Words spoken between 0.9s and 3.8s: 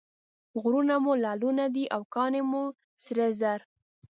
مو لعلونه دي او کاڼي مو سره زر.